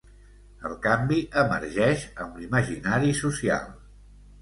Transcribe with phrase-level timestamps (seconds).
[0.69, 3.73] El canvi emergeix amb l'imaginari social.